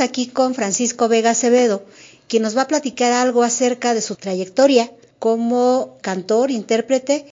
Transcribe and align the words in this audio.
Aquí 0.00 0.26
con 0.26 0.54
Francisco 0.54 1.08
Vega 1.08 1.30
Acevedo, 1.30 1.84
quien 2.28 2.42
nos 2.42 2.56
va 2.56 2.62
a 2.62 2.68
platicar 2.68 3.12
algo 3.12 3.42
acerca 3.42 3.94
de 3.94 4.02
su 4.02 4.16
trayectoria 4.16 4.92
como 5.18 5.96
cantor, 6.02 6.50
intérprete. 6.50 7.30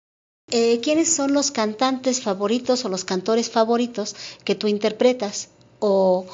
Eh, 0.51 0.81
¿Quiénes 0.83 1.12
son 1.12 1.34
los 1.34 1.51
cantantes 1.51 2.23
favoritos 2.23 2.84
o 2.84 2.89
los 2.89 3.05
cantores 3.05 3.51
favoritos 3.51 4.17
que 4.45 4.55
tú 4.55 4.67
interpretas? 4.67 5.51
¿O 5.79 6.27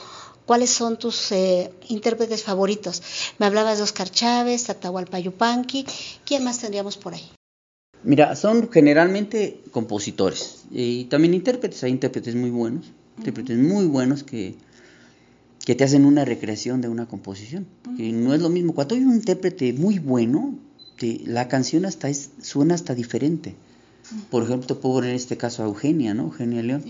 cuáles 0.47 0.71
son 0.71 0.99
tus 0.99 1.33
eh, 1.33 1.73
intérpretes 1.89 2.43
favoritos? 2.43 3.03
Me 3.39 3.47
hablabas 3.47 3.79
de 3.79 3.85
Oscar 3.85 4.11
Chávez, 4.11 4.65
Tatahualpa 4.65 5.19
Yupanqui. 5.19 5.85
¿Quién 6.25 6.45
más 6.45 6.61
tendríamos 6.61 6.97
por 6.97 7.15
ahí? 7.15 7.29
Mira, 8.05 8.37
son 8.37 8.71
generalmente 8.71 9.63
compositores 9.71 10.65
y 10.71 11.05
también 11.07 11.35
intérpretes. 11.35 11.83
Hay 11.85 11.91
intérpretes 11.91 12.35
muy 12.35 12.51
buenos, 12.51 12.87
intérpretes 13.19 13.59
muy 13.59 13.87
buenos 13.87 14.23
que 14.23 14.57
que 15.65 15.75
te 15.75 15.85
hacen 15.85 16.05
una 16.05 16.25
recreación 16.25 16.81
de 16.81 16.89
una 16.89 17.07
composición. 17.07 17.67
Que 17.97 18.13
no 18.13 18.35
es 18.35 18.41
lo 18.41 18.49
mismo. 18.49 18.75
Cuando 18.75 18.95
hay 18.95 19.03
un 19.03 19.15
intérprete 19.15 19.73
muy 19.73 19.99
bueno, 19.99 20.59
la 21.25 21.49
canción 21.49 21.85
hasta 21.87 22.09
es, 22.09 22.31
suena 22.41 22.75
hasta 22.75 22.95
diferente. 22.95 23.55
Por 24.31 24.43
ejemplo, 24.43 24.67
te 24.67 24.75
puedo 24.75 24.97
poner 24.97 25.11
en 25.11 25.17
este 25.17 25.39
caso 25.39 25.63
a 25.63 25.67
Eugenia, 25.67 26.13
¿no? 26.13 26.25
Eugenia 26.25 26.63
León. 26.63 26.85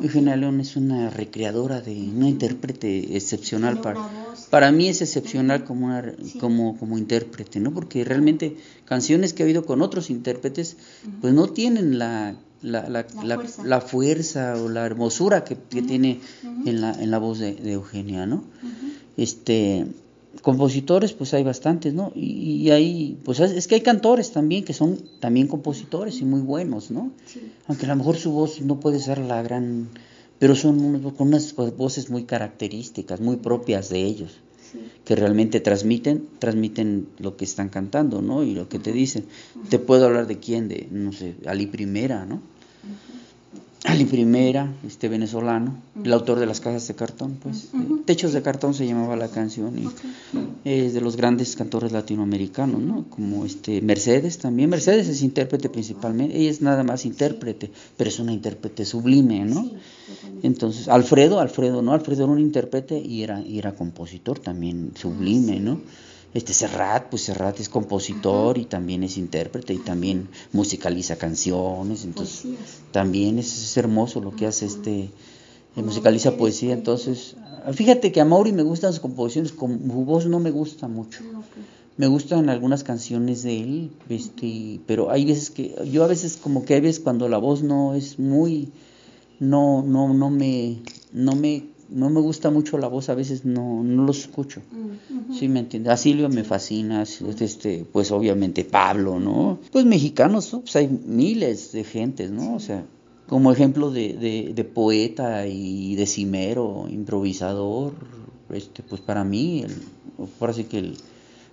Eugenia 0.00 0.36
León, 0.36 0.60
es 0.60 0.76
una 0.76 1.10
recreadora 1.10 1.82
de 1.82 1.92
una 1.92 2.28
intérprete 2.28 3.16
excepcional 3.16 3.82
para 3.82 4.08
para 4.50 4.70
mí 4.70 4.88
es 4.88 5.02
excepcional 5.02 5.64
como 5.64 5.86
una, 5.86 6.14
como 6.38 6.76
como 6.78 6.96
intérprete, 6.96 7.60
¿no? 7.60 7.72
Porque 7.72 8.04
realmente 8.04 8.56
canciones 8.84 9.32
que 9.32 9.42
ha 9.42 9.46
habido 9.46 9.64
con 9.64 9.82
otros 9.82 10.10
intérpretes 10.10 10.76
pues 11.20 11.34
no 11.34 11.48
tienen 11.48 11.98
la 11.98 12.36
la, 12.64 12.88
la, 12.88 13.06
la, 13.64 13.80
fuerza. 13.80 14.54
o 14.56 14.68
la 14.68 14.86
hermosura 14.86 15.44
que, 15.44 15.54
tiene 15.54 16.20
en, 16.64 16.80
la, 16.80 16.92
en 16.92 17.10
la 17.10 17.18
voz 17.18 17.38
de, 17.38 17.72
Eugenia, 17.72 18.26
¿no? 18.26 18.44
Este, 19.16 19.86
compositores, 20.42 21.12
pues 21.12 21.34
hay 21.34 21.44
bastantes, 21.44 21.92
¿no? 21.94 22.10
Y, 22.14 22.70
hay, 22.70 23.18
pues 23.24 23.40
es 23.40 23.68
que 23.68 23.76
hay 23.76 23.82
cantores 23.82 24.32
también 24.32 24.64
que 24.64 24.72
son 24.72 24.98
también 25.20 25.46
compositores 25.46 26.20
y 26.20 26.24
muy 26.24 26.40
buenos, 26.40 26.90
¿no? 26.90 27.12
Aunque 27.68 27.86
a 27.86 27.90
lo 27.90 27.96
mejor 27.96 28.16
su 28.16 28.32
voz 28.32 28.60
no 28.60 28.80
puede 28.80 28.98
ser 28.98 29.18
la 29.18 29.42
gran, 29.42 29.88
pero 30.38 30.56
son 30.56 31.00
con 31.12 31.28
unas 31.28 31.54
voces 31.54 32.10
muy 32.10 32.24
características, 32.24 33.20
muy 33.20 33.36
propias 33.36 33.90
de 33.90 34.02
ellos 34.04 34.40
que 35.04 35.16
realmente 35.16 35.60
transmiten, 35.60 36.26
transmiten 36.38 37.08
lo 37.18 37.36
que 37.36 37.44
están 37.44 37.68
cantando, 37.68 38.22
¿no? 38.22 38.42
Y 38.42 38.54
lo 38.54 38.68
que 38.68 38.78
te 38.78 38.92
dicen. 38.92 39.24
Te 39.68 39.78
puedo 39.78 40.06
hablar 40.06 40.26
de 40.26 40.38
quién, 40.38 40.68
de, 40.68 40.88
no 40.90 41.12
sé, 41.12 41.34
Ali 41.46 41.66
Primera, 41.66 42.24
¿no? 42.24 42.40
Ali 43.84 44.06
Primera, 44.06 44.72
este 44.86 45.10
venezolano, 45.10 45.76
el 46.02 46.10
autor 46.14 46.38
de 46.40 46.46
las 46.46 46.60
cajas 46.60 46.88
de 46.88 46.94
cartón, 46.94 47.36
pues, 47.42 47.64
eh, 47.74 48.02
Techos 48.06 48.32
de 48.32 48.40
cartón 48.40 48.72
se 48.72 48.86
llamaba 48.86 49.14
la 49.14 49.28
canción 49.28 49.78
y 49.78 49.88
es 50.64 50.94
de 50.94 51.02
los 51.02 51.16
grandes 51.16 51.54
cantores 51.54 51.92
latinoamericanos, 51.92 52.80
¿no? 52.80 53.04
Como 53.10 53.44
este 53.44 53.82
Mercedes 53.82 54.38
también, 54.38 54.70
Mercedes 54.70 55.08
es 55.08 55.20
intérprete 55.22 55.68
principalmente, 55.68 56.34
ella 56.34 56.50
es 56.50 56.62
nada 56.62 56.82
más 56.82 57.04
intérprete, 57.04 57.70
pero 57.98 58.08
es 58.08 58.18
una 58.18 58.32
intérprete 58.32 58.86
sublime, 58.86 59.44
¿no? 59.44 59.70
Entonces, 60.42 60.88
Alfredo, 60.88 61.38
Alfredo, 61.38 61.82
¿no? 61.82 61.92
Alfredo 61.92 62.24
era 62.24 62.32
un 62.32 62.40
intérprete 62.40 62.98
y 62.98 63.22
era, 63.22 63.42
y 63.42 63.58
era 63.58 63.74
compositor 63.74 64.38
también 64.38 64.92
sublime, 64.94 65.60
¿no? 65.60 65.80
Este 66.34 66.52
Serrat, 66.52 67.08
pues 67.10 67.22
Serrat 67.22 67.60
es 67.60 67.68
compositor 67.68 68.58
y 68.58 68.64
también 68.64 69.04
es 69.04 69.16
intérprete 69.16 69.72
y 69.72 69.78
también 69.78 70.28
musicaliza 70.52 71.16
canciones, 71.16 72.04
entonces 72.04 72.44
también 72.90 73.38
es, 73.38 73.76
hermoso 73.76 74.20
lo 74.20 74.34
que 74.34 74.46
hace 74.46 74.66
este, 74.66 75.10
eh, 75.76 75.82
musicaliza 75.82 76.36
poesía, 76.36 76.72
entonces 76.72 77.36
fíjate 77.72 78.10
que 78.10 78.20
a 78.20 78.24
Mauri 78.24 78.52
me 78.52 78.64
gustan 78.64 78.92
sus 78.92 79.00
composiciones, 79.00 79.52
con 79.52 79.78
su 79.78 80.04
voz 80.04 80.26
no 80.26 80.40
me 80.40 80.50
gusta 80.50 80.88
mucho. 80.88 81.22
Ah, 81.34 81.42
me 81.96 82.08
gustan 82.08 82.50
algunas 82.50 82.82
canciones 82.82 83.44
de 83.44 83.60
él, 83.60 83.90
este, 84.08 84.80
pero 84.86 85.12
hay 85.12 85.24
veces 85.24 85.50
que 85.50 85.76
yo 85.90 86.02
a 86.02 86.08
veces 86.08 86.36
como 86.36 86.64
que 86.64 86.74
hay 86.74 86.80
veces 86.80 87.00
cuando 87.00 87.28
la 87.28 87.38
voz 87.38 87.62
no 87.62 87.94
es 87.94 88.18
muy 88.18 88.72
no 89.38 89.82
no 89.82 90.12
no 90.12 90.30
me 90.30 90.78
no 91.12 91.36
me 91.36 91.73
no 91.88 92.10
me 92.10 92.20
gusta 92.20 92.50
mucho 92.50 92.78
la 92.78 92.88
voz, 92.88 93.08
a 93.08 93.14
veces 93.14 93.44
no, 93.44 93.82
no 93.82 94.04
los 94.04 94.20
escucho. 94.20 94.62
Mm, 94.70 95.34
¿Sí 95.34 95.48
me 95.48 95.60
entiendes? 95.60 95.92
A 95.92 95.96
Silvio 95.96 96.28
me 96.28 96.44
fascina, 96.44 97.02
este, 97.02 97.84
pues 97.90 98.10
obviamente 98.12 98.64
Pablo, 98.64 99.20
¿no? 99.20 99.58
Pues 99.72 99.84
mexicanos, 99.84 100.50
pues 100.50 100.76
hay 100.76 100.88
miles 100.88 101.72
de 101.72 101.84
gentes, 101.84 102.30
¿no? 102.30 102.54
O 102.54 102.60
sea, 102.60 102.84
como 103.28 103.52
ejemplo 103.52 103.90
de, 103.90 104.52
de, 104.54 104.64
poeta 104.64 105.46
y 105.46 105.94
de 105.96 106.06
cimero, 106.06 106.86
improvisador, 106.90 107.94
este, 108.50 108.82
pues 108.82 109.00
para 109.00 109.24
mí, 109.24 109.62
el, 109.62 109.72
por 110.38 110.50
así 110.50 110.64
que 110.64 110.78
el, 110.78 110.96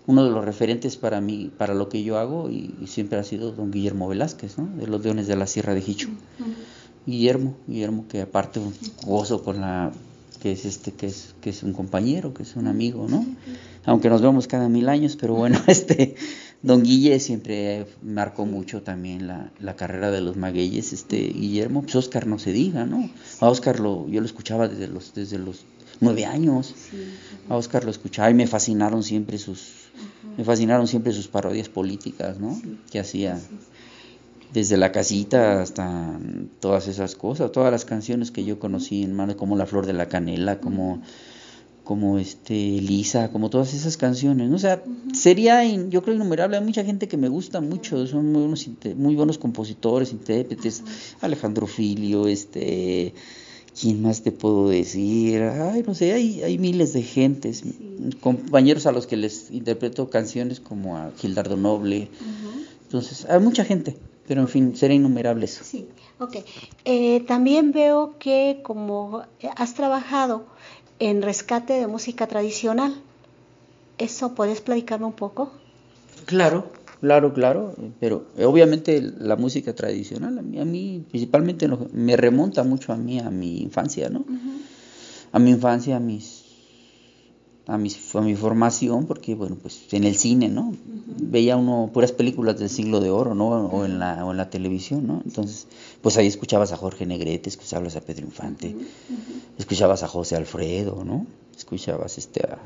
uno 0.08 0.26
de 0.26 0.32
los 0.32 0.44
referentes 0.44 0.98
para 0.98 1.22
mí, 1.22 1.52
para 1.58 1.74
lo 1.74 1.88
que 1.88 2.04
yo 2.04 2.18
hago, 2.18 2.50
y, 2.50 2.74
siempre 2.88 3.20
ha 3.20 3.24
sido 3.24 3.52
don 3.52 3.72
Guillermo 3.72 4.08
Velázquez, 4.08 4.58
¿no? 4.58 4.68
De 4.78 4.88
los 4.88 5.04
Leones 5.04 5.28
de 5.28 5.36
la 5.36 5.48
Sierra 5.48 5.74
de 5.74 5.82
Jicho. 5.82 6.10
Guillermo, 7.06 7.56
Guillermo 7.68 8.06
que 8.08 8.22
aparte 8.22 8.60
gozo 9.06 9.44
con 9.44 9.62
la 9.62 9.92
que 10.42 10.52
es 10.52 10.66
este 10.66 10.92
que 10.92 11.08
es 11.08 11.36
que 11.40 11.52
es 11.52 11.64
un 11.64 11.74
compañero, 11.74 12.34
que 12.34 12.44
es 12.44 12.56
un 12.56 12.68
amigo, 12.68 13.08
¿no? 13.08 13.26
Aunque 13.86 14.10
nos 14.10 14.22
vemos 14.22 14.48
cada 14.48 14.70
mil 14.70 14.90
años, 14.90 15.16
pero 15.16 15.36
bueno, 15.36 15.60
este 15.68 16.16
Don 16.64 16.84
Guille 16.84 17.20
siempre 17.20 17.86
marcó 18.02 18.46
mucho 18.46 18.82
también 18.82 19.28
la, 19.28 19.52
la 19.60 19.76
carrera 19.76 20.12
de 20.12 20.22
los 20.22 20.38
magueyes, 20.38 20.94
este 20.94 21.18
Guillermo, 21.18 21.84
pues 21.84 21.96
Oscar 21.96 22.28
no 22.28 22.40
se 22.40 22.52
diga, 22.52 22.86
¿no? 22.86 23.10
A 23.40 23.50
Oscar 23.50 23.80
lo, 23.80 24.08
yo 24.10 24.20
lo 24.20 24.26
escuchaba 24.26 24.68
desde 24.68 24.88
los, 24.88 25.14
desde 25.14 25.38
los 25.38 25.66
nueve 26.00 26.26
años, 26.26 26.74
a 27.48 27.56
Oscar 27.56 27.84
lo 27.84 27.92
escuchaba 27.92 28.30
y 28.32 28.34
me 28.34 28.48
fascinaron 28.48 29.04
siempre 29.04 29.38
sus, 29.38 29.92
me 30.38 30.44
fascinaron 30.44 30.88
siempre 30.88 31.14
sus 31.14 31.28
parodias 31.28 31.70
políticas, 31.70 32.40
¿no? 32.40 32.60
Que 32.92 33.00
hacía 33.00 33.40
desde 34.54 34.78
la 34.78 34.92
casita 34.92 35.62
hasta 35.62 36.20
todas 36.60 36.88
esas 36.88 37.16
cosas, 37.16 37.52
todas 37.52 37.72
las 37.72 37.86
canciones 37.86 38.32
que 38.32 38.44
yo 38.44 38.60
conocí 38.60 39.04
en 39.04 39.14
mano, 39.14 39.38
como 39.38 39.56
La 39.56 39.66
Flor 39.66 39.86
de 39.86 39.94
la 39.94 40.08
Canela, 40.08 40.60
como, 40.60 41.02
como 41.84 42.18
este 42.18 42.54
Lisa, 42.54 43.32
como 43.32 43.50
todas 43.50 43.74
esas 43.74 43.96
canciones, 43.98 44.50
¿no? 44.50 44.56
O 44.56 44.60
sea, 44.60 44.84
sería, 45.14 45.64
yo 45.64 46.04
creo, 46.04 46.16
innumerable, 46.16 46.58
hay 46.58 46.64
mucha 46.64 46.84
gente 46.84 47.08
que 47.08 47.18
me 47.18 47.30
gusta 47.30 47.62
mucho, 47.62 48.06
son 48.08 48.32
muy 48.32 48.42
buenos, 48.42 48.70
muy 48.98 49.16
buenos 49.16 49.38
compositores, 49.38 50.12
intérpretes, 50.12 50.84
Alejandro 51.22 51.68
Filio, 51.68 52.28
este... 52.28 53.14
¿Quién 53.80 54.02
más 54.02 54.22
te 54.22 54.34
puedo 54.34 54.68
decir? 54.68 55.44
Ay, 55.44 55.82
no 55.88 55.96
sé, 55.96 56.12
hay, 56.12 56.44
hay 56.44 56.58
miles 56.58 56.92
de 56.92 57.04
gentes, 57.04 57.64
compañeros 58.20 58.86
a 58.86 58.92
los 58.92 59.08
que 59.08 59.16
les 59.16 59.50
interpreto 59.50 60.10
canciones 60.10 60.60
como 60.60 60.98
a 60.98 61.14
Gildardo 61.18 61.56
Noble. 61.56 62.10
Entonces, 62.84 63.26
hay 63.30 63.40
mucha 63.40 63.64
gente 63.64 63.96
pero 64.32 64.40
en 64.40 64.48
fin, 64.48 64.78
será 64.78 64.94
innumerable 64.94 65.44
eso. 65.44 65.62
Sí, 65.66 65.90
ok. 66.18 66.38
Eh, 66.86 67.20
también 67.28 67.74
veo 67.74 68.16
que 68.18 68.62
como 68.64 69.24
has 69.58 69.74
trabajado 69.74 70.46
en 71.00 71.22
rescate 71.22 71.74
de 71.74 71.86
música 71.88 72.28
tradicional, 72.28 72.96
¿eso 73.98 74.34
puedes 74.34 74.62
platicarme 74.62 75.06
un 75.06 75.12
poco? 75.12 75.52
Claro, 76.28 76.72
claro, 77.02 77.34
claro, 77.34 77.76
pero 78.00 78.24
obviamente 78.42 79.02
la 79.02 79.36
música 79.36 79.76
tradicional 79.76 80.40
a 80.40 80.42
mí, 80.42 80.62
a 80.62 80.64
mí 80.64 81.04
principalmente 81.10 81.68
me 81.92 82.16
remonta 82.16 82.64
mucho 82.64 82.94
a 82.94 82.96
mí, 82.96 83.20
a 83.20 83.30
mi 83.30 83.58
infancia, 83.62 84.10
¿no? 84.10 84.24
A 85.34 85.40
mi 85.40 85.50
infancia, 85.50 85.98
a 85.98 86.00
mis 86.00 86.41
a 87.72 87.78
mi, 87.78 87.90
a 87.90 88.22
mi 88.22 88.36
formación, 88.36 89.06
porque 89.06 89.34
bueno, 89.34 89.56
pues 89.62 89.82
en 89.92 90.04
el 90.04 90.18
cine, 90.18 90.50
¿no? 90.50 90.74
Veía 91.20 91.56
uno 91.56 91.90
puras 91.94 92.12
películas 92.12 92.60
del 92.60 92.70
siglo 92.70 93.00
de 93.00 93.10
oro, 93.10 93.34
¿no? 93.34 93.48
O 93.48 93.86
en 93.86 93.98
la, 93.98 94.26
o 94.26 94.32
en 94.32 94.38
la 94.38 94.50
televisión, 94.50 95.08
¿no? 95.08 95.22
Entonces, 95.26 95.68
pues 96.02 96.18
ahí 96.18 96.28
escuchabas 96.28 96.74
a 96.74 96.78
Jorge 96.78 97.06
Negrete, 97.06 97.48
escuchabas 97.50 97.96
a 97.96 98.02
Pedro 98.02 98.26
Infante, 98.26 98.76
escuchabas 99.58 100.04
a 100.04 100.10
José 100.10 100.36
Alfredo, 100.36 101.06
¿no? 101.06 101.26
Escuchabas 101.58 102.18
este 102.18 102.42
a, 102.46 102.60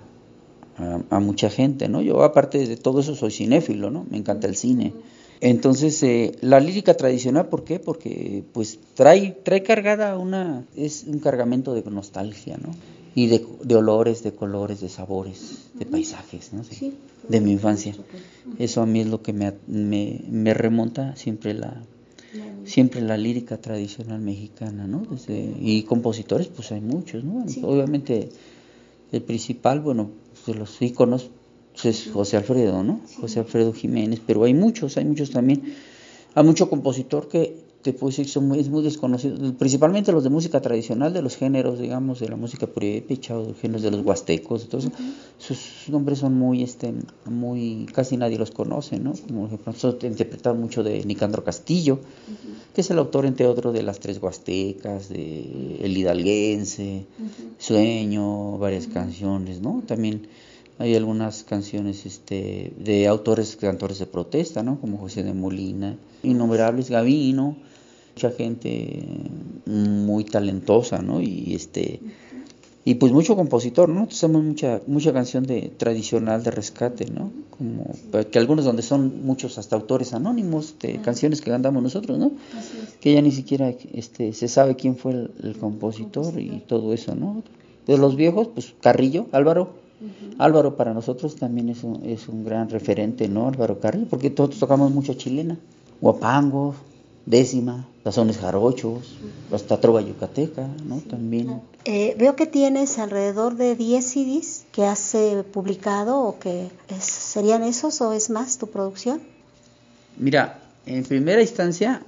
a, 1.12 1.20
mucha 1.20 1.52
gente, 1.52 1.88
¿no? 1.88 2.02
Yo 2.02 2.24
aparte 2.24 2.66
de 2.66 2.76
todo 2.76 3.02
eso 3.02 3.14
soy 3.14 3.30
cinéfilo, 3.30 3.92
¿no? 3.92 4.08
Me 4.10 4.18
encanta 4.18 4.48
el 4.48 4.56
cine. 4.56 4.94
Entonces, 5.40 6.02
eh, 6.02 6.32
la 6.42 6.60
lírica 6.60 6.96
tradicional, 6.96 7.48
¿por 7.50 7.64
qué? 7.64 7.78
Porque 7.78 8.44
pues 8.54 8.80
trae, 8.96 9.38
trae 9.44 9.62
cargada 9.62 10.18
una, 10.18 10.66
es 10.76 11.04
un 11.04 11.20
cargamento 11.20 11.76
de 11.76 11.84
nostalgia, 11.92 12.58
¿no? 12.58 12.72
Y 13.16 13.28
de, 13.28 13.46
de 13.64 13.76
olores, 13.76 14.24
de 14.24 14.34
colores, 14.34 14.82
de 14.82 14.90
sabores, 14.90 15.70
de 15.74 15.86
paisajes, 15.86 16.52
¿no? 16.52 16.64
De, 17.30 17.42
mi 17.42 17.54
infancia. 17.54 17.96
Eso 18.60 18.82
a 18.82 18.86
mí 18.86 19.00
es 19.00 19.08
lo 19.08 19.22
que 19.22 19.32
me, 19.32 19.54
me, 19.68 20.22
me 20.30 20.54
remonta 20.54 21.16
siempre 21.16 21.54
la, 21.54 21.82
siempre 22.66 23.02
la 23.02 23.18
lírica 23.18 23.58
tradicional 23.58 24.20
mexicana, 24.20 24.86
¿no? 24.86 25.06
Desde, 25.10 25.56
y 25.60 25.84
compositores, 25.84 26.48
pues 26.48 26.72
hay 26.72 26.82
muchos, 26.82 27.24
¿no? 27.24 27.46
Obviamente 27.64 28.30
el 29.12 29.22
principal, 29.22 29.80
bueno, 29.80 30.10
de 30.46 30.56
los 30.56 30.82
íconos 30.82 31.30
pues, 31.74 31.86
es 31.86 32.12
José 32.12 32.38
Alfredo, 32.38 32.84
¿no? 32.84 33.02
José 33.20 33.40
Alfredo 33.40 33.74
Jiménez, 33.74 34.22
pero 34.26 34.44
hay 34.44 34.54
muchos, 34.54 34.98
hay 34.98 35.06
muchos 35.06 35.32
también. 35.32 35.76
Hay 36.34 36.44
mucho 36.44 36.70
compositor 36.70 37.30
que 37.30 37.65
te 37.86 37.94
puedo 37.94 38.10
decir 38.10 38.26
que 38.26 38.32
son 38.32 38.48
muy, 38.48 38.60
es 38.60 38.68
muy 38.68 38.82
desconocido, 38.82 39.38
principalmente 39.60 40.12
los 40.12 40.24
de 40.24 40.32
música 40.32 40.60
tradicional, 40.60 41.14
de 41.14 41.22
los 41.22 41.36
géneros, 41.36 41.78
digamos, 41.78 42.20
de 42.20 42.28
la 42.28 42.36
música 42.36 42.66
purépecha 42.66 43.38
o 43.38 43.46
de 43.46 43.54
géneros 43.54 43.84
de 43.84 43.92
los 43.92 44.04
huastecos, 44.04 44.64
entonces 44.64 44.92
sus 45.38 45.88
nombres 45.90 46.18
son 46.18 46.34
muy, 46.34 46.64
este, 46.64 46.96
muy, 47.26 47.86
casi 47.94 48.18
nadie 48.18 48.40
los 48.40 48.50
conoce, 48.50 48.98
¿no? 48.98 49.14
Como 49.28 49.46
ejemplo, 49.46 49.72
nosotros 49.72 50.58
mucho 50.58 50.82
de 50.82 51.06
Nicandro 51.06 51.44
Castillo, 51.44 52.00
que 52.74 52.82
es 52.82 52.90
el 52.90 52.98
autor, 52.98 53.28
entre 53.28 53.46
otros, 53.46 53.72
de 53.72 53.84
Las 53.84 54.00
Tres 54.00 54.18
Huastecas, 54.20 55.08
de 55.10 55.78
El 55.80 55.96
Hidalguense, 55.96 57.06
Sueño, 57.60 58.58
varias 58.58 58.88
canciones, 58.88 59.62
¿no? 59.62 59.84
También 59.86 60.28
hay 60.80 60.96
algunas 60.96 61.44
canciones 61.44 62.08
este, 62.08 62.74
de 62.80 63.08
autores, 63.08 63.56
cantores 63.58 64.00
de 64.00 64.08
protesta, 64.08 64.64
¿no? 64.64 64.82
Como 64.82 64.98
José 64.98 65.22
de 65.22 65.36
Molina, 65.36 65.98
innumerables, 66.24 66.90
Gavino, 66.90 67.58
mucha 68.16 68.32
gente 68.32 69.04
muy 69.66 70.24
talentosa, 70.24 71.02
¿no? 71.02 71.22
Y 71.22 71.54
este 71.54 72.00
y 72.88 72.96
pues 72.96 73.12
mucho 73.12 73.36
compositor, 73.36 73.90
¿no? 73.90 74.04
Hacemos 74.04 74.44
mucha 74.44 74.80
mucha 74.88 75.12
canción 75.12 75.44
de 75.46 75.74
tradicional 75.76 76.44
de 76.44 76.52
rescate, 76.52 77.08
¿no? 77.08 77.32
Como 77.58 77.94
que 78.32 78.40
algunos 78.40 78.64
donde 78.64 78.84
son 78.84 79.26
muchos 79.26 79.58
hasta 79.58 79.76
autores 79.76 80.14
anónimos 80.14 80.76
de 80.80 81.02
canciones 81.02 81.42
que 81.42 81.52
cantamos 81.52 81.84
nosotros, 81.84 82.18
¿no? 82.18 82.32
Que 83.02 83.14
ya 83.14 83.22
ni 83.22 83.32
siquiera 83.32 83.74
este 83.94 84.32
se 84.32 84.48
sabe 84.48 84.76
quién 84.76 84.96
fue 84.96 85.12
el, 85.12 85.58
compositor 85.60 86.40
y 86.40 86.64
todo 86.66 86.94
eso, 86.94 87.16
¿no? 87.16 87.44
De 87.86 87.98
los 87.98 88.16
viejos, 88.16 88.48
pues 88.48 88.74
Carrillo, 88.80 89.28
Álvaro, 89.34 89.74
Álvaro 90.38 90.78
para 90.78 90.94
nosotros 90.94 91.36
también 91.36 91.70
es 91.70 91.84
un, 91.84 92.06
es 92.06 92.30
un 92.30 92.46
gran 92.46 92.70
referente, 92.70 93.28
¿no? 93.28 93.48
Álvaro 93.48 93.80
Carrillo, 93.80 94.08
porque 94.10 94.30
todos 94.30 94.58
tocamos 94.58 94.92
mucho 94.92 95.16
chilena, 95.16 95.58
guapango, 96.00 96.76
décima, 97.26 97.88
tazones 98.04 98.38
jarochos, 98.38 99.18
hasta 99.52 99.80
trova 99.80 100.02
yucateca, 100.02 100.68
¿no? 100.86 100.98
También. 100.98 101.62
Eh, 101.86 102.16
veo 102.18 102.36
que 102.36 102.46
tienes 102.46 103.00
alrededor 103.00 103.56
de 103.56 103.76
10 103.76 104.06
CDs 104.06 104.66
que 104.72 104.86
has 104.86 105.16
eh, 105.16 105.44
publicado 105.52 106.20
o 106.20 106.40
que 106.40 106.70
serían 107.00 107.64
esos 107.64 108.02
o 108.02 108.14
es 108.14 108.30
más 108.30 108.58
tu 108.58 108.68
producción. 108.68 109.22
Mira, 110.18 110.62
en 110.86 111.04
primera 111.04 111.42
instancia 111.42 112.02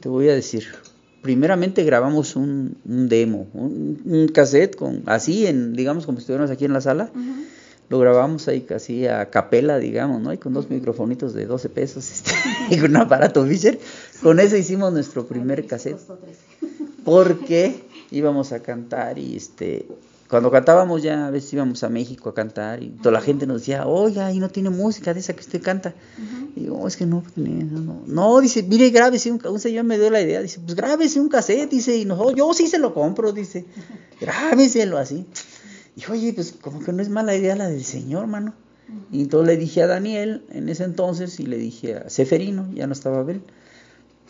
te 0.00 0.08
voy 0.08 0.28
a 0.28 0.34
decir, 0.34 0.66
primeramente 1.22 1.84
grabamos 1.84 2.36
un, 2.36 2.76
demo, 2.84 3.46
un, 3.54 4.28
cassette 4.34 4.74
con 4.76 5.02
así 5.06 5.46
en 5.46 5.74
digamos 5.74 6.04
como 6.04 6.18
si 6.18 6.22
estuviéramos 6.22 6.50
aquí 6.50 6.64
en 6.64 6.72
la 6.72 6.80
sala 6.80 7.10
lo 7.90 7.98
grabamos 7.98 8.48
ahí 8.48 8.62
casi 8.62 9.06
a 9.06 9.30
capela, 9.30 9.78
digamos, 9.78 10.20
¿no? 10.22 10.32
Y 10.32 10.38
con 10.38 10.54
dos 10.54 10.70
microfonitos 10.70 11.34
de 11.34 11.46
12 11.46 11.68
pesos 11.68 12.10
este, 12.10 12.32
y 12.74 12.78
con 12.78 12.90
un 12.90 12.96
aparato 12.96 13.46
Fisher. 13.46 13.78
Con 14.24 14.40
eso 14.40 14.56
hicimos 14.56 14.90
nuestro 14.90 15.26
primer 15.26 15.66
cassette. 15.66 16.00
Porque 17.04 17.84
íbamos 18.10 18.52
a 18.52 18.60
cantar 18.60 19.18
y 19.18 19.36
este 19.36 19.86
cuando 20.30 20.50
cantábamos 20.50 21.02
ya 21.02 21.26
a 21.26 21.30
veces 21.30 21.52
íbamos 21.52 21.84
a 21.84 21.90
México 21.90 22.30
a 22.30 22.34
cantar 22.34 22.82
y 22.82 22.88
toda 22.88 23.12
la 23.12 23.20
gente 23.20 23.46
nos 23.46 23.60
decía, 23.60 23.86
oiga, 23.86 24.32
y 24.32 24.38
no 24.38 24.48
tiene 24.48 24.70
música 24.70 25.12
de 25.12 25.20
esa 25.20 25.34
que 25.34 25.40
usted 25.40 25.60
canta. 25.60 25.94
Y 26.56 26.60
digo, 26.60 26.78
oh, 26.78 26.88
es 26.88 26.96
que 26.96 27.04
no, 27.04 27.22
no, 27.36 28.02
no, 28.06 28.40
dice, 28.40 28.62
mire, 28.62 28.88
grábese 28.88 29.30
un, 29.30 29.46
un 29.46 29.60
señor 29.60 29.84
me 29.84 29.98
dio 29.98 30.08
la 30.08 30.22
idea, 30.22 30.40
dice, 30.40 30.58
pues 30.64 30.74
grábese 30.74 31.20
un 31.20 31.28
cassette, 31.28 31.70
dice, 31.70 31.94
y 31.94 32.06
no, 32.06 32.34
yo 32.34 32.54
sí 32.54 32.66
se 32.66 32.78
lo 32.78 32.94
compro, 32.94 33.30
dice, 33.30 33.66
grábeselo 34.22 34.96
así. 34.96 35.26
Y 35.96 36.10
oye, 36.10 36.32
pues 36.32 36.52
como 36.52 36.80
que 36.80 36.94
no 36.94 37.02
es 37.02 37.10
mala 37.10 37.36
idea 37.36 37.56
la 37.56 37.68
del 37.68 37.84
Señor, 37.84 38.26
mano. 38.26 38.54
Y 39.12 39.20
entonces 39.20 39.46
le 39.46 39.56
dije 39.58 39.82
a 39.82 39.86
Daniel 39.86 40.44
en 40.50 40.70
ese 40.70 40.84
entonces 40.84 41.38
y 41.40 41.44
le 41.44 41.58
dije 41.58 41.96
a 41.96 42.08
Seferino, 42.08 42.72
ya 42.72 42.86
no 42.86 42.94
estaba 42.94 43.20
Abel, 43.20 43.42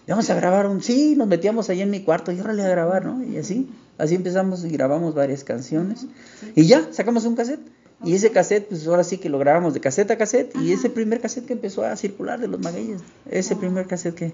vamos 0.08 0.28
a 0.30 0.34
grabar 0.34 0.66
un, 0.66 0.82
sí, 0.82 1.14
nos 1.16 1.26
metíamos 1.28 1.70
ahí 1.70 1.80
en 1.80 1.90
mi 1.90 2.00
cuarto 2.00 2.32
y 2.32 2.40
órale 2.40 2.62
a 2.62 2.68
grabar, 2.68 3.04
¿no? 3.04 3.24
Y 3.24 3.38
así, 3.38 3.70
así 3.98 4.14
empezamos 4.14 4.64
y 4.64 4.68
grabamos 4.68 5.14
varias 5.14 5.44
canciones. 5.44 6.06
Y 6.54 6.66
ya, 6.66 6.88
sacamos 6.92 7.24
un 7.24 7.36
cassette. 7.36 7.60
Y 8.04 8.14
ese 8.14 8.30
cassette, 8.30 8.68
pues 8.68 8.86
ahora 8.86 9.02
sí 9.02 9.18
que 9.18 9.30
lo 9.30 9.38
grabamos 9.38 9.72
de 9.72 9.80
cassette 9.80 10.10
a 10.10 10.18
cassette. 10.18 10.54
Y 10.56 10.72
ese 10.72 10.90
primer 10.90 11.20
cassette 11.20 11.46
que 11.46 11.54
empezó 11.54 11.84
a 11.84 11.96
circular 11.96 12.38
de 12.38 12.48
los 12.48 12.60
magueyes, 12.60 13.02
ese 13.30 13.56
primer 13.56 13.86
cassette 13.86 14.14
que... 14.14 14.32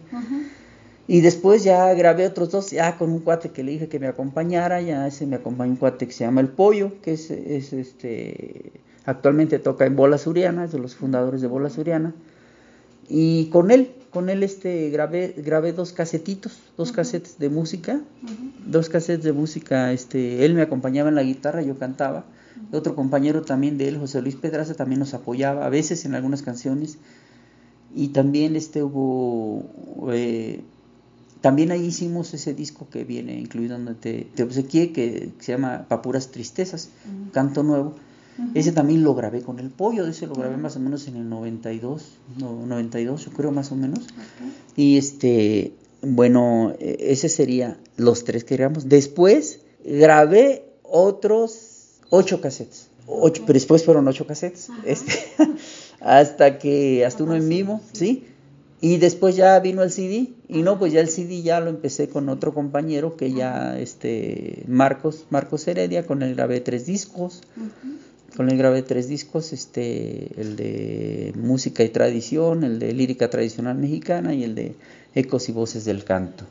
Y 1.06 1.22
después 1.22 1.64
ya 1.64 1.92
grabé 1.94 2.26
otros 2.26 2.50
dos, 2.50 2.70
ya 2.70 2.96
con 2.96 3.10
un 3.10 3.20
cuate 3.20 3.50
que 3.50 3.64
le 3.64 3.72
dije 3.72 3.88
que 3.88 3.98
me 3.98 4.06
acompañara, 4.06 4.80
ya 4.80 5.08
ese 5.08 5.26
me 5.26 5.36
acompañó 5.36 5.72
un 5.72 5.76
cuate 5.76 6.06
que 6.06 6.12
se 6.12 6.24
llama 6.24 6.40
El 6.40 6.48
Pollo, 6.48 7.00
que 7.02 7.14
es, 7.14 7.30
este, 7.30 8.72
actualmente 9.04 9.58
toca 9.58 9.86
en 9.86 9.96
Bola 9.96 10.18
Suriana, 10.18 10.64
es 10.64 10.72
de 10.72 10.78
los 10.78 10.94
fundadores 10.94 11.40
de 11.40 11.48
Bola 11.48 11.68
Suriana. 11.68 12.14
Y 13.10 13.46
con 13.46 13.72
él, 13.72 13.90
con 14.10 14.30
él 14.30 14.44
este, 14.44 14.88
grabé, 14.90 15.34
grabé 15.36 15.72
dos 15.72 15.92
casetitos, 15.92 16.60
dos 16.76 16.92
casetes 16.92 17.38
de 17.38 17.50
música, 17.50 18.00
dos 18.64 18.88
casetes 18.88 19.24
de 19.24 19.32
música, 19.32 19.92
este, 19.92 20.44
él 20.44 20.54
me 20.54 20.62
acompañaba 20.62 21.08
en 21.08 21.16
la 21.16 21.24
guitarra, 21.24 21.60
yo 21.60 21.76
cantaba. 21.76 22.24
Otro 22.72 22.94
compañero 22.94 23.42
también 23.42 23.78
de 23.78 23.88
él, 23.88 23.98
José 23.98 24.22
Luis 24.22 24.36
Pedraza, 24.36 24.74
también 24.74 25.00
nos 25.00 25.12
apoyaba, 25.12 25.66
a 25.66 25.68
veces 25.68 26.04
en 26.04 26.14
algunas 26.14 26.42
canciones. 26.42 26.98
Y 27.94 28.08
también 28.08 28.54
este, 28.54 28.84
hubo... 28.84 29.64
Eh, 30.12 30.62
también 31.40 31.72
ahí 31.72 31.86
hicimos 31.86 32.32
ese 32.34 32.54
disco 32.54 32.88
que 32.90 33.02
viene 33.02 33.40
incluido 33.40 33.76
donde 33.76 33.94
te, 33.94 34.28
te 34.34 34.42
obsequié, 34.42 34.92
que 34.92 35.32
se 35.40 35.52
llama 35.52 35.86
Papuras 35.88 36.30
Tristezas, 36.30 36.90
canto 37.32 37.62
nuevo. 37.62 37.94
Ese 38.54 38.72
también 38.72 39.04
lo 39.04 39.14
grabé 39.14 39.42
con 39.42 39.58
el 39.58 39.70
pollo, 39.70 40.06
ese 40.06 40.26
lo 40.26 40.34
grabé 40.34 40.56
más 40.56 40.76
o 40.76 40.80
menos 40.80 41.06
en 41.08 41.16
el 41.16 41.28
92, 41.28 42.04
no, 42.38 42.66
92 42.66 43.24
yo 43.26 43.32
creo 43.32 43.52
más 43.52 43.70
o 43.72 43.76
menos. 43.76 44.06
Y 44.76 44.96
este, 44.98 45.72
bueno, 46.02 46.74
e, 46.78 46.96
ese 47.10 47.28
sería 47.28 47.78
los 47.96 48.24
tres 48.24 48.44
que 48.44 48.56
grabamos. 48.56 48.88
Después 48.88 49.60
grabé 49.84 50.64
otros 50.82 52.00
ocho 52.10 52.40
cassettes, 52.40 52.88
ocho, 53.06 53.42
pero 53.46 53.54
después 53.54 53.84
fueron 53.84 54.08
ocho 54.08 54.26
cassettes, 54.26 54.68
este, 54.84 55.12
hasta 56.00 56.58
que, 56.58 57.04
hasta 57.04 57.22
uno 57.24 57.34
en 57.34 57.48
vivo, 57.48 57.80
¿sí? 57.92 58.24
Y 58.82 58.96
después 58.96 59.36
ya 59.36 59.58
vino 59.60 59.82
el 59.82 59.90
CD, 59.90 60.32
y 60.48 60.62
no, 60.62 60.78
pues 60.78 60.92
ya 60.92 61.00
el 61.00 61.08
CD 61.08 61.42
ya 61.42 61.60
lo 61.60 61.68
empecé 61.68 62.08
con 62.08 62.30
otro 62.30 62.54
compañero 62.54 63.16
que 63.16 63.30
ya, 63.32 63.78
este, 63.78 64.64
Marcos, 64.66 65.26
Marcos 65.28 65.68
Heredia, 65.68 66.06
con 66.06 66.22
él 66.22 66.34
grabé 66.34 66.60
tres 66.60 66.86
discos, 66.86 67.42
con 68.36 68.50
él 68.50 68.56
grabé 68.56 68.82
tres 68.82 69.08
discos, 69.08 69.52
este, 69.52 70.40
el 70.40 70.56
de 70.56 71.32
música 71.36 71.82
y 71.82 71.88
tradición, 71.88 72.64
el 72.64 72.78
de 72.78 72.92
lírica 72.92 73.30
tradicional 73.30 73.76
mexicana 73.76 74.34
y 74.34 74.44
el 74.44 74.54
de 74.54 74.74
ecos 75.14 75.48
y 75.48 75.52
voces 75.52 75.84
del 75.84 76.04
canto. 76.04 76.44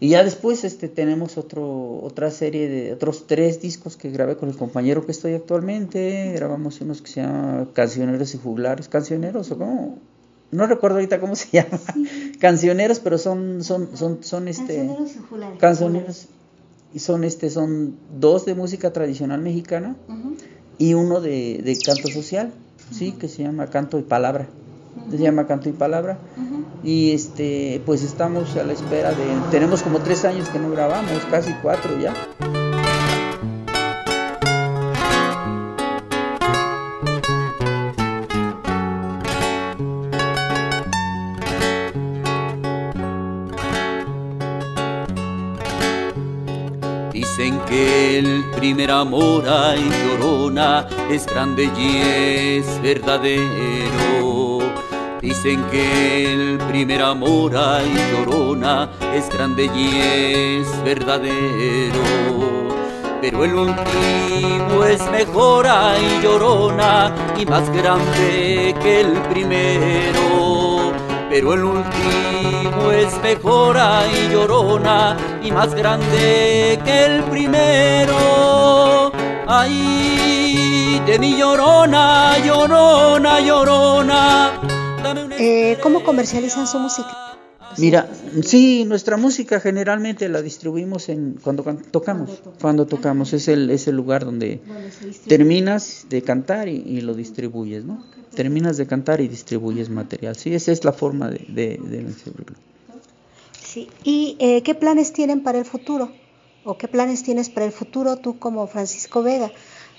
Y 0.00 0.10
ya 0.10 0.22
después 0.22 0.62
este, 0.62 0.88
tenemos 0.88 1.38
otro, 1.38 2.00
otra 2.02 2.30
serie 2.30 2.68
de 2.68 2.92
otros 2.92 3.26
tres 3.26 3.60
discos 3.60 3.96
que 3.96 4.10
grabé 4.10 4.36
con 4.36 4.48
el 4.48 4.56
compañero 4.56 5.04
que 5.04 5.10
estoy 5.10 5.34
actualmente. 5.34 6.32
Grabamos 6.36 6.80
unos 6.80 7.02
que 7.02 7.10
se 7.10 7.22
llaman 7.22 7.66
Cancioneros 7.72 8.32
y 8.34 8.38
Juglares. 8.38 8.88
¿Cancioneros 8.88 9.50
o 9.50 9.58
cómo? 9.58 9.98
no 10.50 10.66
recuerdo 10.66 10.96
ahorita 10.96 11.20
cómo 11.20 11.36
se 11.36 11.48
llama, 11.50 11.78
cancioneros, 12.40 13.00
pero 13.00 13.18
son, 13.18 13.62
son, 13.62 13.96
son, 13.96 14.22
son 14.22 14.48
este, 14.48 14.88
cancioneros 15.58 16.28
y 16.94 17.00
son 17.00 17.24
este, 17.24 17.50
son 17.50 17.96
dos 18.18 18.46
de 18.46 18.54
música 18.54 18.92
tradicional 18.92 19.42
mexicana 19.42 19.96
y 20.78 20.94
uno 20.94 21.20
de, 21.20 21.60
de 21.62 21.78
canto 21.78 22.08
social, 22.08 22.52
sí, 22.92 23.12
que 23.12 23.28
se 23.28 23.42
llama 23.42 23.66
canto 23.66 23.98
y 23.98 24.02
palabra, 24.02 24.46
se 25.10 25.18
llama 25.18 25.46
canto 25.46 25.68
y 25.68 25.72
palabra. 25.72 26.18
Y 26.84 27.10
este, 27.10 27.82
pues 27.84 28.02
estamos 28.02 28.56
a 28.56 28.62
la 28.62 28.72
espera 28.72 29.10
de, 29.10 29.24
tenemos 29.50 29.82
como 29.82 29.98
tres 29.98 30.24
años 30.24 30.48
que 30.48 30.58
no 30.58 30.70
grabamos, 30.70 31.24
casi 31.30 31.52
cuatro 31.62 31.98
ya. 31.98 32.14
Que 48.68 48.74
el 48.74 48.76
primer 48.76 48.90
amor 48.90 49.48
ay 49.48 49.90
llorona 50.04 50.86
es 51.10 51.26
grande 51.26 51.70
y 51.76 52.58
es 52.58 52.82
verdadero 52.82 54.58
Dicen 55.22 55.64
que 55.70 56.32
el 56.32 56.58
primer 56.68 57.02
amor 57.02 57.56
ay 57.56 57.94
llorona 58.12 58.90
es 59.14 59.28
grande 59.30 59.70
y 59.74 60.60
es 60.60 60.84
verdadero. 60.84 62.02
Pero 63.20 63.44
el 63.44 63.54
último 63.54 64.84
es 64.84 65.02
mejor 65.10 65.66
ay 65.66 66.20
llorona 66.22 67.12
y 67.36 67.46
más 67.46 67.68
grande 67.70 68.74
que 68.80 69.00
el 69.00 69.12
primero. 69.32 70.47
Pero 71.30 71.54
el 71.54 71.62
último 71.62 72.90
es 72.90 73.20
mejor 73.22 73.76
ay 73.76 74.28
llorona 74.32 75.16
y 75.42 75.52
más 75.52 75.74
grande 75.74 76.78
que 76.84 77.04
el 77.04 77.22
primero. 77.24 79.12
Ay, 79.46 81.02
de 81.06 81.18
mi 81.18 81.36
llorona, 81.36 82.38
llorona, 82.38 83.40
llorona 83.40 84.52
eh, 85.38 85.78
¿Cómo 85.82 86.02
comercializan 86.02 86.66
su 86.66 86.78
música? 86.78 87.37
Mira, 87.76 88.08
sí, 88.42 88.84
nuestra 88.84 89.16
música 89.16 89.60
generalmente 89.60 90.28
la 90.28 90.42
distribuimos 90.42 91.08
en 91.08 91.34
cuando 91.42 91.62
tocamos, 91.90 92.42
cuando 92.60 92.86
tocamos 92.86 93.32
es 93.32 93.48
el 93.48 93.70
es 93.70 93.86
el 93.88 93.96
lugar 93.96 94.24
donde 94.24 94.60
terminas 95.26 96.06
de 96.08 96.22
cantar 96.22 96.68
y, 96.68 97.00
lo 97.02 97.14
distribuyes, 97.14 97.84
¿no? 97.84 98.02
Terminas 98.34 98.76
de 98.76 98.86
cantar 98.86 99.20
y 99.20 99.28
distribuyes 99.28 99.90
material. 99.90 100.36
Sí, 100.36 100.54
esa 100.54 100.72
es 100.72 100.84
la 100.84 100.92
forma 100.92 101.28
de, 101.30 101.44
de, 101.48 101.78
de 101.78 102.14
Sí. 103.62 103.88
¿Y 104.02 104.36
eh, 104.38 104.62
qué 104.62 104.74
planes 104.74 105.12
tienen 105.12 105.42
para 105.42 105.58
el 105.58 105.64
futuro? 105.64 106.10
¿O 106.64 106.78
qué 106.78 106.88
planes 106.88 107.22
tienes 107.22 107.50
para 107.50 107.66
el 107.66 107.72
futuro 107.72 108.16
tú 108.16 108.38
como 108.38 108.66
Francisco 108.66 109.22
Vega, 109.22 109.52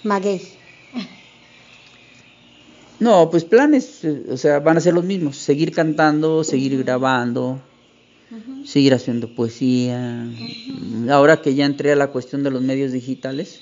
Maguey? 0.03 0.41
No, 2.99 3.29
pues 3.29 3.45
planes, 3.45 4.03
eh, 4.03 4.23
o 4.29 4.37
sea, 4.37 4.59
van 4.59 4.77
a 4.77 4.81
ser 4.81 4.93
los 4.93 5.05
mismos, 5.05 5.37
seguir 5.37 5.71
cantando, 5.71 6.43
seguir 6.43 6.77
grabando, 6.83 7.61
seguir 8.65 8.93
haciendo 8.93 9.33
poesía. 9.33 10.27
Ahora 11.09 11.41
que 11.41 11.55
ya 11.55 11.65
entré 11.65 11.91
a 11.91 11.95
la 11.95 12.07
cuestión 12.07 12.43
de 12.43 12.51
los 12.51 12.61
medios 12.61 12.91
digitales, 12.91 13.61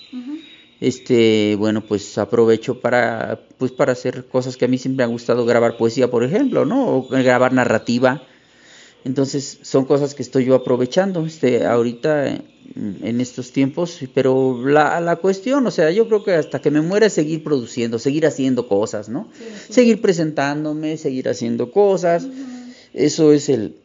este, 0.80 1.56
bueno, 1.58 1.82
pues 1.82 2.18
aprovecho 2.18 2.80
para 2.80 3.40
pues 3.58 3.72
para 3.72 3.94
hacer 3.94 4.26
cosas 4.26 4.58
que 4.58 4.66
a 4.66 4.68
mí 4.68 4.78
siempre 4.78 4.98
me 4.98 5.04
han 5.06 5.12
gustado 5.12 5.46
grabar 5.46 5.78
poesía, 5.78 6.10
por 6.10 6.24
ejemplo, 6.24 6.66
¿no? 6.66 6.88
O 6.88 7.08
grabar 7.08 7.54
narrativa. 7.54 8.22
Entonces, 9.04 9.60
son 9.62 9.86
cosas 9.86 10.14
que 10.14 10.24
estoy 10.24 10.46
yo 10.46 10.56
aprovechando 10.56 11.26
este 11.26 11.66
ahorita 11.66 12.42
en 12.76 13.22
estos 13.22 13.52
tiempos, 13.52 14.00
pero 14.14 14.68
la, 14.68 15.00
la, 15.00 15.16
cuestión, 15.16 15.66
o 15.66 15.72
sea, 15.72 15.90
yo 15.92 16.08
creo 16.08 16.24
que 16.24 16.34
hasta 16.34 16.60
que 16.60 16.72
me 16.72 16.82
muera 16.82 17.08
es 17.08 17.14
seguir 17.14 17.44
produciendo, 17.44 17.98
seguir 18.00 18.26
haciendo 18.26 18.68
cosas, 18.68 19.10
¿no? 19.10 19.30
Seguir 19.70 20.02
presentándome, 20.02 20.98
seguir 20.98 21.30
haciendo 21.30 21.72
cosas, 21.72 22.28
eso 22.94 23.32
es 23.32 23.50
el, 23.50 23.76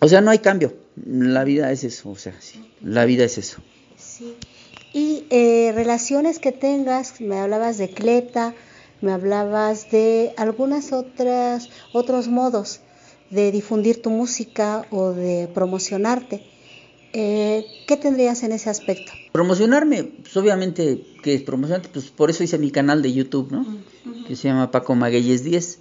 o 0.00 0.08
sea, 0.08 0.20
no 0.20 0.30
hay 0.30 0.38
cambio, 0.38 0.74
la 1.06 1.44
vida 1.44 1.72
es 1.72 1.84
eso, 1.84 2.10
o 2.10 2.16
sea, 2.16 2.34
sí, 2.40 2.64
la 2.82 3.04
vida 3.04 3.24
es 3.24 3.38
eso. 3.38 3.62
Sí. 3.96 4.34
Y 4.92 5.24
eh, 5.30 5.72
relaciones 5.74 6.38
que 6.38 6.52
tengas, 6.52 7.20
me 7.20 7.38
hablabas 7.38 7.78
de 7.78 7.88
Cleta, 7.90 8.54
me 9.00 9.12
hablabas 9.12 9.90
de 9.90 10.32
algunas 10.36 10.92
otras, 10.92 11.68
otros 11.92 12.28
modos 12.28 12.80
de 13.30 13.52
difundir 13.52 14.02
tu 14.02 14.10
música 14.10 14.86
o 14.90 15.12
de 15.12 15.48
promocionarte. 15.52 16.44
Eh, 17.12 17.64
¿Qué 17.86 17.96
tendrías 17.96 18.42
en 18.42 18.52
ese 18.52 18.70
aspecto? 18.70 19.12
Promocionarme, 19.32 20.04
pues 20.04 20.36
obviamente 20.36 21.04
que 21.22 21.34
es 21.34 21.42
promocionarte, 21.42 21.88
pues 21.92 22.06
por 22.10 22.30
eso 22.30 22.42
hice 22.42 22.58
mi 22.58 22.70
canal 22.70 23.02
de 23.02 23.12
YouTube, 23.12 23.52
¿no? 23.52 23.64
Que 24.26 24.34
se 24.34 24.48
llama 24.48 24.70
Paco 24.70 24.94
Magueyes 24.94 25.44
10 25.44 25.78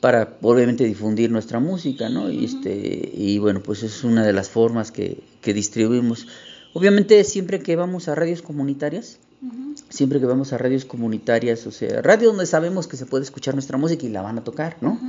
para 0.00 0.36
obviamente 0.42 0.84
difundir 0.84 1.30
nuestra 1.30 1.60
música, 1.60 2.10
¿no? 2.10 2.30
Y 2.30 2.44
este 2.44 3.10
y 3.14 3.38
bueno, 3.38 3.62
pues 3.62 3.82
es 3.82 4.04
una 4.04 4.22
de 4.22 4.34
las 4.34 4.50
formas 4.50 4.92
que, 4.92 5.22
que 5.40 5.54
distribuimos. 5.54 6.26
Obviamente 6.74 7.24
siempre 7.24 7.60
que 7.60 7.74
vamos 7.74 8.08
a 8.08 8.14
radios 8.14 8.42
comunitarias, 8.42 9.18
siempre 9.88 10.20
que 10.20 10.26
vamos 10.26 10.52
a 10.52 10.58
radios 10.58 10.84
comunitarias, 10.84 11.66
o 11.66 11.70
sea, 11.70 12.02
radios 12.02 12.32
donde 12.32 12.46
sabemos 12.46 12.86
que 12.86 12.98
se 12.98 13.06
puede 13.06 13.24
escuchar 13.24 13.54
nuestra 13.54 13.78
música 13.78 14.04
y 14.04 14.10
la 14.10 14.20
van 14.20 14.36
a 14.36 14.44
tocar, 14.44 14.76
¿no? 14.82 15.00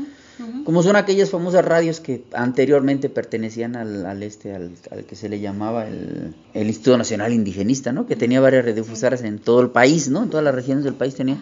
Como 0.66 0.84
son 0.84 0.96
aquellas 0.96 1.30
famosas 1.30 1.64
radios 1.64 2.00
que 2.00 2.24
anteriormente 2.34 3.10
pertenecían 3.10 3.76
al, 3.76 4.06
al 4.06 4.24
este, 4.24 4.54
al, 4.54 4.72
que 5.08 5.16
se 5.16 5.30
le 5.30 5.40
llamaba 5.40 5.88
el, 5.88 6.36
el, 6.54 6.68
Instituto 6.68 6.98
Nacional 6.98 7.32
Indigenista, 7.34 7.92
¿no? 7.92 8.06
Que 8.06 8.16
tenía 8.16 8.42
varias 8.42 8.66
radiodifusoras 8.66 9.22
en 9.24 9.40
todo 9.40 9.62
el 9.62 9.70
país, 9.70 10.10
¿no? 10.10 10.24
En 10.24 10.30
todas 10.30 10.44
las 10.44 10.54
regiones 10.54 10.84
del 10.84 10.96
país 10.96 11.16
tenía. 11.16 11.38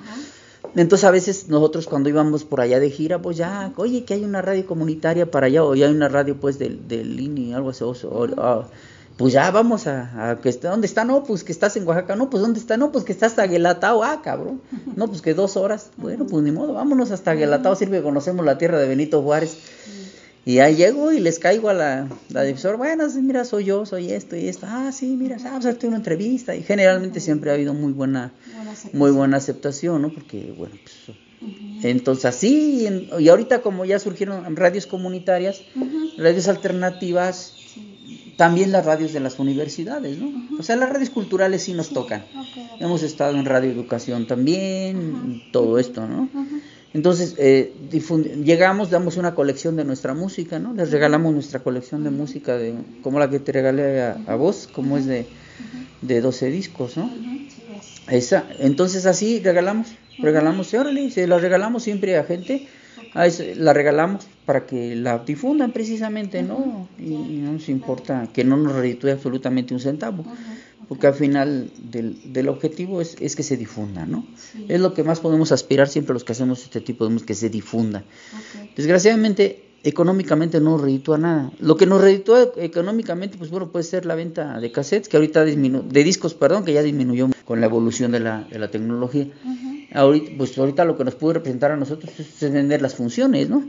Entonces 0.76 1.04
a 1.04 1.12
veces 1.12 1.50
nosotros 1.50 1.86
cuando 1.86 2.10
íbamos 2.10 2.44
por 2.46 2.62
allá 2.62 2.80
de 2.80 2.90
gira, 2.90 3.22
pues 3.22 3.38
ya, 3.38 3.72
oye, 3.76 4.06
que 4.06 4.16
hay 4.16 4.24
una 4.24 4.42
radio 4.42 4.66
comunitaria 4.66 5.30
para 5.30 5.48
allá, 5.48 5.64
o 5.64 5.76
ya 5.76 5.88
hay 5.88 5.94
una 5.94 6.10
radio 6.10 6.40
pues 6.40 6.58
del, 6.58 6.88
del 6.88 7.20
INI, 7.20 7.54
algo 7.54 7.70
así, 7.70 7.84
o, 7.84 8.66
pues 9.18 9.34
ya 9.34 9.52
vamos 9.52 9.88
a, 9.88 10.40
que 10.42 10.50
está, 10.50 10.70
¿dónde 10.70 10.88
está? 10.88 11.04
No, 11.06 11.24
pues 11.24 11.44
que 11.44 11.52
estás 11.52 11.76
en 11.78 11.88
Oaxaca, 11.88 12.16
no, 12.16 12.30
pues 12.30 12.42
¿dónde 12.42 12.60
está? 12.60 12.78
No, 12.78 12.92
pues 12.92 13.04
que 13.06 13.12
está 13.12 13.28
hasta 13.28 13.46
Guelatao, 13.46 14.04
ah, 14.04 14.22
cabrón, 14.24 14.62
no, 14.96 15.08
pues 15.08 15.22
que 15.22 15.34
dos 15.34 15.56
horas, 15.58 15.92
bueno, 15.98 16.26
pues 16.26 16.44
ni 16.44 16.52
modo, 16.52 16.74
vámonos 16.74 17.12
hasta 17.12 17.34
Guelatao, 17.34 17.76
sirve 17.76 17.98
que 17.98 18.04
conocemos 18.04 18.46
la 18.46 18.58
tierra 18.58 18.80
de 18.80 18.88
Benito 18.88 19.22
Juárez. 19.22 19.58
Y 20.46 20.60
ahí 20.60 20.76
llego 20.76 21.14
y 21.14 21.22
les 21.22 21.40
caigo 21.40 21.70
a 21.70 21.74
la, 21.74 22.10
la 22.28 22.44
divisora, 22.44 22.76
bueno, 22.76 23.08
mira, 23.22 23.46
soy 23.46 23.64
yo, 23.64 23.86
soy 23.86 24.12
esto 24.12 24.36
y 24.36 24.50
esto, 24.50 24.66
ah, 24.70 24.92
sí, 24.92 25.16
mira, 25.16 25.38
vamos 25.38 25.66
a 25.66 25.70
hacerte 25.70 25.88
una 25.88 25.96
entrevista. 25.96 26.54
Y 26.54 26.64
generalmente 26.64 27.22
siempre 27.22 27.50
ha 27.50 27.54
habido 27.54 27.74
muy 27.74 27.94
buena, 27.94 28.34
muy 28.92 29.12
buena 29.12 29.38
aceptación, 29.38 30.02
¿no? 30.02 30.14
Porque, 30.14 30.54
bueno, 30.58 30.76
pues 30.84 31.18
entonces 31.84 32.26
así, 32.26 32.88
y, 33.20 33.30
ahorita 33.30 33.62
como 33.62 33.86
ya 33.86 34.00
surgieron 34.00 34.56
radios 34.56 34.88
comunitarias, 34.88 35.62
radios 36.18 36.48
alternativas, 36.48 37.54
también 38.38 38.72
las 38.72 38.86
radios 38.86 39.14
de 39.14 39.20
las 39.20 39.40
universidades, 39.40 40.18
¿no? 40.18 40.32
O 40.60 40.64
sea, 40.64 40.76
las 40.76 40.90
radios 40.90 41.10
culturales 41.10 41.64
sí 41.64 41.74
nos 41.74 41.90
tocan. 41.90 42.26
Hemos 42.80 43.04
estado 43.04 43.38
en 43.38 43.46
Radio 43.46 43.72
Educación 43.72 44.28
también, 44.28 45.44
todo 45.52 45.78
esto, 45.80 46.08
¿no? 46.08 46.30
Entonces, 46.94 47.36
eh, 47.40 47.74
llegamos, 48.44 48.90
damos 48.90 49.18
una 49.18 49.34
colección 49.34 49.76
de 49.76 49.84
nuestra 49.84 50.14
música, 50.14 50.60
¿no? 50.60 50.74
Les 50.74 50.92
regalamos 50.92 51.34
nuestra 51.34 51.60
colección 51.60 52.04
de 52.04 52.12
música, 52.12 52.56
de, 52.58 52.76
como 53.02 53.20
la 53.20 53.30
que 53.30 53.40
te 53.40 53.52
regalé 53.52 54.02
a, 54.02 54.36
vos, 54.36 54.70
como 54.72 54.98
es 54.98 55.06
de, 55.06 55.26
de 56.02 56.22
12 56.22 56.50
discos, 56.52 56.98
¿no? 56.98 57.10
Esa, 58.10 58.46
entonces 58.60 59.06
así 59.06 59.40
regalamos, 59.40 59.88
regalamos, 60.20 60.74
y 60.74 60.78
órale, 60.78 61.10
se 61.10 61.26
la 61.26 61.40
regalamos 61.40 61.84
siempre 61.84 62.18
a 62.18 62.26
gente 62.26 62.68
la 63.56 63.74
regalamos 63.74 64.28
para 64.46 64.66
que 64.66 64.96
la 64.96 65.20
difundan 65.20 65.72
precisamente, 65.72 66.44
¿no? 66.44 66.88
Y, 67.00 67.40
no 67.44 67.54
nos 67.54 67.70
importa 67.70 68.30
que 68.34 68.44
no 68.44 68.58
nos 68.58 68.74
reditúe 68.74 69.10
absolutamente 69.10 69.74
un 69.74 69.80
centavo, 69.80 70.26
porque 70.88 71.08
al 71.08 71.14
final 71.14 71.72
del, 71.78 72.34
del 72.34 72.50
objetivo 72.50 73.02
es, 73.02 73.16
es, 73.20 73.36
que 73.36 73.44
se 73.44 73.58
difunda, 73.58 74.06
¿no? 74.06 74.26
Es 74.68 74.80
lo 74.80 74.94
que 74.94 75.04
más 75.04 75.20
podemos 75.20 75.52
aspirar 75.52 75.88
siempre 75.88 76.14
los 76.14 76.24
que 76.24 76.34
hacemos 76.34 76.64
este 76.64 76.82
tipo 76.82 77.06
de 77.06 77.12
música, 77.12 77.28
que 77.28 77.36
se 77.36 77.50
difunda. 77.50 78.04
Desgraciadamente, 78.76 79.64
económicamente 79.84 80.60
no 80.60 80.72
nos 80.72 80.82
reditúa 80.82 81.18
nada. 81.18 81.52
Lo 81.60 81.76
que 81.78 81.86
nos 81.86 82.02
reditúa 82.02 82.52
económicamente, 82.58 83.38
pues 83.38 83.50
bueno, 83.50 83.72
puede 83.72 83.84
ser 83.84 84.06
la 84.06 84.16
venta 84.16 84.60
de 84.60 84.72
cassettes, 84.72 85.10
que 85.10 85.18
ahorita 85.18 85.44
disminu 85.46 85.84
de 85.84 86.04
discos, 86.04 86.34
perdón, 86.34 86.66
que 86.66 86.74
ya 86.74 86.82
disminuyó 86.82 87.30
con 87.46 87.60
la 87.60 87.68
evolución 87.68 88.12
de 88.12 88.22
la, 88.22 88.48
de 88.50 88.60
la 88.60 88.72
tecnología 88.72 89.28
ahorita, 89.94 90.32
pues 90.38 90.58
ahorita 90.58 90.86
lo 90.86 90.98
que 90.98 91.04
nos 91.04 91.16
puede 91.16 91.36
representar 91.36 91.72
a 91.72 91.78
nosotros 91.78 92.12
es, 92.20 92.52
vender 92.52 92.82
las 92.82 92.96
funciones, 92.96 93.50
¿no? 93.50 93.64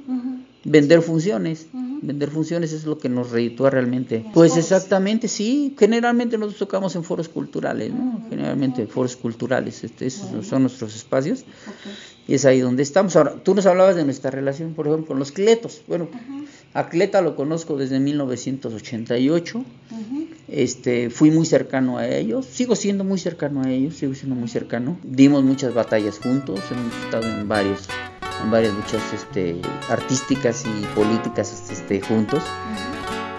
Vender 0.64 1.02
funciones. 1.02 1.66
Vender 1.72 2.30
funciones 2.30 2.72
es 2.72 2.84
lo 2.84 2.98
que 2.98 3.08
nos 3.08 3.30
reditúa 3.30 3.70
realmente. 3.70 4.24
Pues 4.34 4.56
exactamente, 4.56 5.28
sí. 5.28 5.74
Generalmente 5.78 6.36
nosotros 6.36 6.58
tocamos 6.58 6.96
en 6.96 7.04
foros 7.04 7.28
culturales, 7.28 7.92
¿no? 7.92 8.22
Generalmente 8.28 8.86
foros 8.86 9.16
culturales, 9.16 9.84
este, 9.84 10.06
esos 10.06 10.46
son 10.46 10.62
nuestros 10.62 10.94
espacios. 10.94 11.44
Y 12.26 12.34
es 12.34 12.44
ahí 12.44 12.60
donde 12.60 12.82
estamos. 12.82 13.16
Ahora, 13.16 13.34
tú 13.42 13.54
nos 13.54 13.66
hablabas 13.66 13.96
de 13.96 14.04
nuestra 14.04 14.30
relación, 14.30 14.74
por 14.74 14.86
ejemplo, 14.86 15.08
con 15.08 15.18
los 15.18 15.32
cletos. 15.32 15.82
Bueno, 15.86 16.08
a 16.72 16.88
Cleta 16.88 17.20
lo 17.20 17.36
conozco 17.36 17.76
desde 17.76 18.00
1988. 18.00 19.64
Este, 20.56 21.10
fui 21.10 21.32
muy 21.32 21.46
cercano 21.46 21.98
a 21.98 22.06
ellos, 22.06 22.46
sigo 22.46 22.76
siendo 22.76 23.02
muy 23.02 23.18
cercano 23.18 23.62
a 23.62 23.70
ellos, 23.70 23.96
sigo 23.96 24.14
siendo 24.14 24.36
muy 24.36 24.48
cercano. 24.48 24.96
Dimos 25.02 25.42
muchas 25.42 25.74
batallas 25.74 26.20
juntos, 26.20 26.60
hemos 26.70 26.94
estado 27.04 27.28
en 27.28 27.48
varios 27.48 27.88
en 28.44 28.50
varias 28.52 28.72
luchas 28.72 29.02
este, 29.12 29.60
artísticas 29.88 30.64
y 30.64 30.84
políticas 30.94 31.70
este, 31.72 32.00
juntos. 32.00 32.40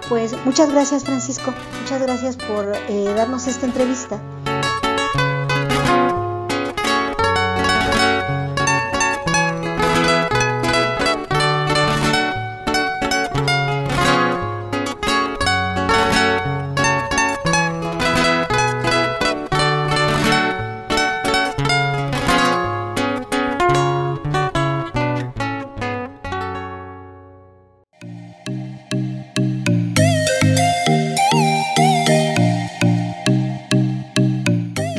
Pues 0.10 0.36
muchas 0.44 0.72
gracias 0.72 1.06
Francisco, 1.06 1.54
muchas 1.82 2.02
gracias 2.02 2.36
por 2.36 2.74
eh, 2.90 3.06
darnos 3.16 3.48
esta 3.48 3.66
entrevista. 3.66 4.22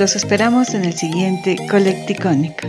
Los 0.07 0.15
esperamos 0.15 0.73
en 0.73 0.85
el 0.85 0.93
siguiente 0.93 1.57
Colecticónico. 1.69 2.69